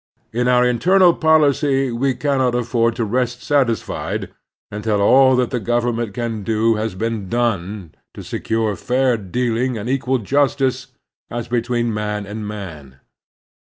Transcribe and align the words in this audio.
In 0.33 0.47
our 0.47 0.65
internal 0.65 1.13
policy 1.13 1.91
we 1.91 2.15
cannot 2.15 2.55
afford 2.55 2.95
to 2.95 3.05
rest 3.05 3.43
satisfied 3.43 4.33
tmtil 4.73 4.97
all 4.99 5.35
that 5.35 5.51
the 5.51 5.59
government 5.59 6.15
can 6.15 6.41
do 6.41 6.73
has 6.73 6.95
been 6.95 7.29
done 7.29 7.93
to 8.15 8.23
secure 8.23 8.75
fair 8.75 9.15
dealing 9.15 9.77
and 9.77 9.87
equal 9.87 10.17
justice 10.17 10.87
as 11.29 11.47
between 11.47 11.93
man 11.93 12.25
and 12.25 12.47
man. 12.47 12.97